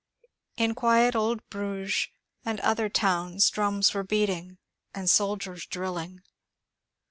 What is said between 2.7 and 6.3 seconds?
towns drums were beating and soldiers drilling.